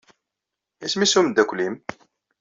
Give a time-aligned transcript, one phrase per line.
[0.85, 1.75] Isem-nnes umeddakel-nnem?